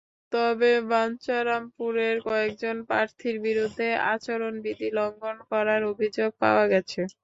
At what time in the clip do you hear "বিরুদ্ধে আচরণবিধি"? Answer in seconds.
3.45-4.87